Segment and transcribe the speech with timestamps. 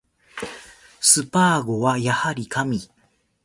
[0.99, 2.79] スパーゴはやはり神